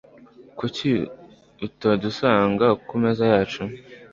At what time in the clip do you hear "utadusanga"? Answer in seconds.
1.67-2.67